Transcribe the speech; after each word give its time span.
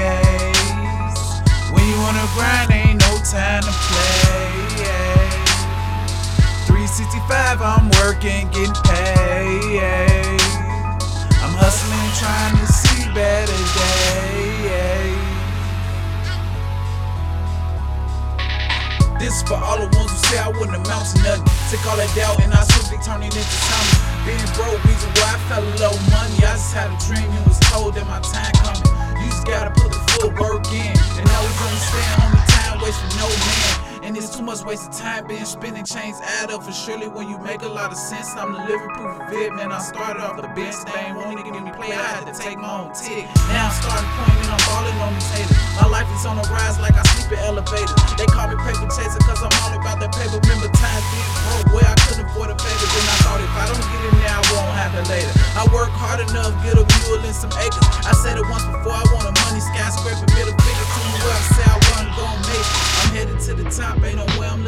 When 1.71 1.85
you 1.87 1.97
wanna 1.99 2.25
grind, 2.33 2.71
ain't 2.71 2.99
no 3.01 3.17
time 3.29 3.63
to 3.63 3.71
play. 3.71 4.31
365, 6.67 7.61
I'm 7.61 7.89
working, 8.01 8.47
getting 8.49 8.73
paid. 8.83 9.20
This 19.31 19.43
for 19.43 19.55
all 19.55 19.79
the 19.79 19.87
ones 19.95 20.11
who 20.11 20.17
say 20.27 20.39
I 20.39 20.49
wouldn't 20.49 20.75
amount 20.75 21.07
to 21.15 21.23
nothing. 21.23 21.47
Take 21.71 21.87
all 21.87 21.95
that 21.95 22.11
doubt 22.19 22.43
and 22.43 22.51
I 22.51 22.67
swiftly 22.67 22.99
turn 22.99 23.23
it 23.23 23.31
into 23.31 23.39
something. 23.39 24.27
Being 24.27 24.43
broke, 24.59 24.75
reason 24.83 25.07
why 25.15 25.31
I 25.31 25.39
fell 25.47 25.63
in 25.63 25.71
low 25.79 25.95
money. 26.11 26.35
I 26.43 26.59
just 26.59 26.75
had 26.75 26.91
a 26.91 26.99
dream 26.99 27.31
and 27.31 27.47
was 27.47 27.55
told 27.71 27.95
that 27.95 28.03
my 28.11 28.19
time 28.27 28.51
coming. 28.59 28.83
You 29.23 29.31
just 29.31 29.47
gotta 29.47 29.71
put 29.71 29.87
the 29.87 30.03
full 30.11 30.35
work 30.35 30.67
in. 30.75 30.91
And 31.15 31.23
always 31.31 31.59
understand, 31.63 32.11
homie, 32.19 32.43
time 32.59 32.83
waits 32.83 32.99
for 32.99 33.07
no 33.23 33.31
man. 33.31 33.60
And 34.11 34.19
it's 34.19 34.35
too 34.35 34.43
much 34.43 34.59
wasted 34.67 34.91
time 34.91 35.23
being 35.23 35.47
spinning 35.47 35.87
chains 35.87 36.19
add 36.19 36.51
up 36.51 36.67
for 36.67 36.73
surely 36.75 37.07
when 37.07 37.31
you 37.31 37.39
make 37.39 37.63
a 37.63 37.71
lot 37.71 37.95
of 37.95 37.97
sense. 37.97 38.27
I'm 38.35 38.51
the 38.51 38.59
living 38.59 38.91
proof 38.91 39.23
of 39.23 39.31
it, 39.31 39.55
man. 39.55 39.71
I 39.71 39.79
started 39.79 40.19
off 40.19 40.35
the 40.35 40.51
bench, 40.51 40.75
they 40.83 40.99
ain't 41.07 41.15
wanting 41.15 41.39
to 41.39 41.43
give 41.47 41.55
me 41.55 41.71
play. 41.71 41.95
I 41.95 42.19
had 42.19 42.27
to 42.27 42.35
take 42.35 42.59
my 42.59 42.67
own 42.67 42.91
tick. 42.91 43.23
Now 43.47 43.71
I'm 43.71 43.75
starting 43.79 44.11
pointing, 44.19 44.51
I'm 44.51 44.59
balling 44.67 44.99
on 44.99 45.15
these 45.15 45.31
haters. 45.31 45.55
My 45.79 45.87
life 45.87 46.11
is 46.11 46.27
on 46.27 46.35
the 46.35 46.43
rise 46.51 46.75
like 46.83 46.99
I 46.99 47.07
sleep 47.15 47.31
in 47.31 47.39
elevators. 47.39 47.95
They 48.19 48.27
call 48.27 48.51
me 48.51 48.59
paper 48.59 48.83
chaser 48.91 49.23
cause 49.23 49.39
I'm 49.39 49.55
all 49.63 49.79
about 49.79 50.03
that 50.03 50.11
paper. 50.11 50.43
Remember 50.43 50.67
times 50.75 51.05
being 51.15 51.31
broke 51.47 51.67
where 51.71 51.87
I 51.87 51.95
couldn't 52.03 52.27
afford 52.27 52.51
a 52.51 52.57
paper. 52.59 52.80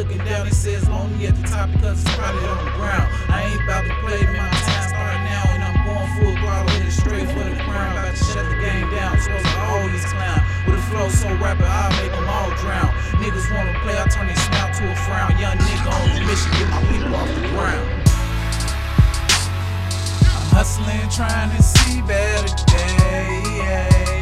Looking 0.03 0.25
down. 0.25 0.47
It 0.47 0.53
says 0.53 0.87
lonely 0.89 1.27
at 1.27 1.35
the 1.35 1.47
top 1.47 1.71
because 1.71 2.01
it's 2.01 2.15
crowded 2.15 2.43
on 2.43 2.65
the 2.65 2.71
ground. 2.75 3.07
I 3.29 3.47
ain't 3.47 3.63
about 3.63 3.87
to 3.87 3.95
play. 4.03 4.19
My 4.35 4.49
time 4.51 4.83
start 4.91 5.17
now, 5.23 5.43
and 5.55 5.63
I'm 5.63 5.77
going 5.87 6.09
full 6.19 6.35
throttle, 6.43 6.69
headed 6.75 6.91
straight 6.91 7.27
for 7.31 7.43
the 7.43 7.55
crown. 7.63 7.95
About 7.95 8.15
to 8.15 8.23
shut 8.23 8.45
the 8.49 8.59
game 8.59 8.89
down. 8.91 9.19
Supposed 9.19 9.45
to 9.45 9.59
all 9.63 9.87
these 9.87 10.05
clown 10.11 10.43
with 10.67 10.79
a 10.79 10.85
flow 10.91 11.07
so 11.09 11.29
rapid, 11.39 11.63
I'll 11.63 11.91
make 12.03 12.11
them 12.11 12.27
all 12.27 12.51
drown. 12.59 12.91
Niggas 13.23 13.47
wanna 13.55 13.79
play, 13.79 13.95
I 13.95 14.07
turn 14.11 14.27
their 14.27 14.35
snout 14.35 14.73
to 14.75 14.91
a 14.91 14.95
frown. 15.07 15.31
Young 15.39 15.57
nigga 15.57 15.87
on 15.87 16.07
the 16.11 16.21
mission, 16.27 16.51
get 16.59 16.67
my 16.67 16.83
people 16.91 17.15
off 17.15 17.29
the 17.31 17.47
ground. 17.55 17.87
I'm 20.35 20.47
hustling, 20.51 21.07
trying 21.09 21.55
to 21.55 21.63
see 21.63 22.01
better 22.01 22.51
days. 22.67 24.12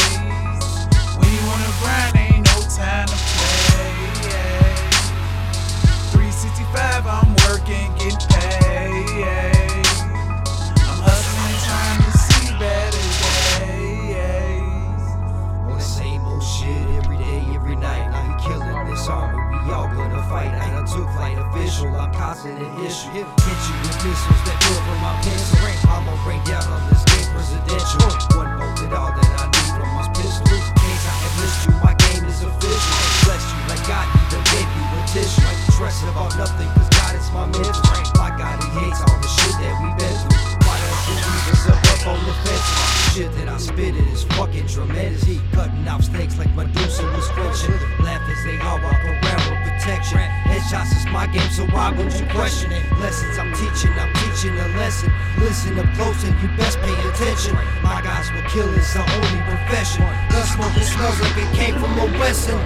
Army, 19.71 19.95
we 19.95 20.03
all 20.03 20.09
gonna 20.09 20.23
fight. 20.29 20.51
I 20.51 20.83
took 20.85 21.07
flight 21.15 21.37
official, 21.37 21.87
I'm 21.95 22.13
causing 22.13 22.57
an 22.57 22.85
issue. 22.85 23.09
Hit 23.11 23.25
you 23.25 23.75
with 23.81 23.97
missiles 24.03 24.41
that 24.45 24.57
feel 24.63 24.81
from 24.83 24.99
my 24.99 25.13
pencil. 25.23 25.59
I'ma 25.89 26.13
bring 26.23 26.43
down 26.43 26.63
on 26.67 26.81
this 26.89 27.03
game 27.07 27.27
presidential. 27.31 27.99
One 28.35 28.51
bolted 28.59 28.93
all 28.93 29.11
that 29.11 29.31
I 29.39 29.45
need 29.47 29.71
from 29.75 29.89
my 29.95 30.07
pistol. 30.15 30.45
Case 30.51 31.05
I 31.07 31.15
missed 31.39 31.61
you, 31.67 31.73
my 31.83 31.93
game 31.95 32.25
is 32.27 32.41
official. 32.43 32.95
Bless 33.23 33.43
you 33.47 33.59
like 33.71 33.83
God 33.87 34.05
even 34.11 34.43
gave 34.51 34.67
you 34.67 34.83
a 34.91 34.99
tissue. 35.07 35.47
Ain't 35.47 35.73
stressing 35.73 36.09
about 36.09 36.35
nothing, 36.37 36.67
cause 36.75 36.89
God 36.91 37.15
is 37.15 37.27
my 37.31 37.45
mentor. 37.47 37.95
My 38.19 38.31
God, 38.35 38.59
he 38.59 38.69
hates 38.83 38.99
all 39.07 39.17
the 39.19 39.29
shit 39.29 39.55
that 39.63 39.73
we 39.79 39.89
been 39.95 40.15
through. 40.27 40.67
Why 40.67 40.75
does 40.79 40.99
he 41.07 41.15
leave 41.15 41.47
us 41.51 41.63
up, 41.71 41.79
up 41.79 42.01
on 42.11 42.19
the 42.27 42.35
fence? 42.43 42.91
Shit 43.11 43.31
that 43.35 43.49
I 43.49 43.57
spit 43.57 43.95
it 43.95 44.07
is 44.07 44.23
fucking 44.39 44.67
tremendous. 44.67 45.23
He 45.23 45.41
cutting 45.51 45.87
off 45.87 46.03
snakes 46.03 46.37
like 46.37 46.53
Medusa 46.55 47.03
was 47.11 47.27
Frenching. 47.31 47.75
Laugh 47.99 48.23
as 48.23 48.43
they 48.45 48.57
all 48.59 48.79
walk 48.79 49.03
around 49.03 49.60
protection. 49.81 50.19
Headshots 50.45 50.95
is 50.95 51.05
my 51.07 51.27
game, 51.27 51.49
so 51.49 51.65
why 51.67 51.91
would 51.91 52.13
you 52.13 52.25
question 52.27 52.71
it? 52.71 52.83
Lessons 52.99 53.37
I'm 53.37 53.51
teaching, 53.53 53.91
I'm 53.97 54.13
teaching 54.13 54.57
a 54.57 54.67
lesson. 54.77 55.11
Listen 55.39 55.79
up 55.79 55.93
close 55.95 56.23
and 56.23 56.39
you 56.41 56.47
best 56.57 56.79
pay 56.79 56.93
attention. 57.09 57.55
My 57.81 58.01
guys 58.01 58.31
will 58.31 58.43
kill, 58.43 58.71
it's 58.75 58.93
the 58.93 59.01
only 59.01 59.41
profession. 59.41 60.03
Gun 60.29 60.45
smoke 60.45 60.77
it 60.77 60.85
smells 60.85 61.19
like 61.21 61.37
it 61.37 61.53
came 61.55 61.75
from 61.79 61.97
a 61.97 62.05
Wesson. 62.19 62.59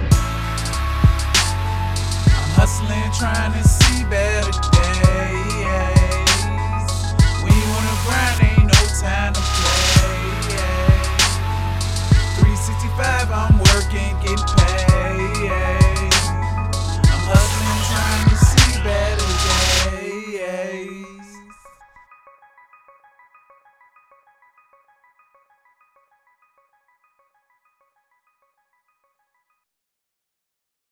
I'm 2.34 2.50
hustling, 2.52 3.10
trying 3.12 3.52
to 3.52 3.66
see 3.66 4.04
better. 4.04 4.75